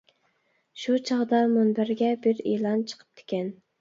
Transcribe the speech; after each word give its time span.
شۇ 0.83 0.95
چاغدا 1.09 1.43
مۇنبەرگە 1.53 2.09
بىر 2.25 2.43
ئېلان 2.53 2.83
چىقىپتىكەن. 2.93 3.57